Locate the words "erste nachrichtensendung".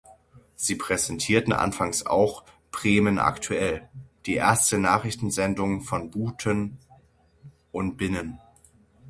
4.33-5.81